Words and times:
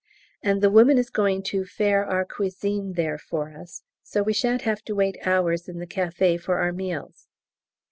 And 0.41 0.61
the 0.63 0.71
woman 0.71 0.97
is 0.97 1.11
going 1.11 1.43
to 1.43 1.63
faire 1.63 2.03
our 2.03 2.25
cuisine 2.25 2.93
there 2.93 3.19
for 3.19 3.55
us, 3.55 3.83
so 4.01 4.23
we 4.23 4.33
shan't 4.33 4.63
have 4.63 4.81
to 4.85 4.95
wait 4.95 5.19
hours 5.27 5.69
in 5.69 5.77
the 5.77 5.85
café 5.85 6.41
for 6.41 6.57
our 6.57 6.71
meals. 6.73 7.27